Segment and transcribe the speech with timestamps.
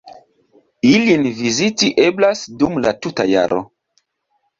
[0.91, 3.61] Ilin viziti eblas dum la tuta jaro.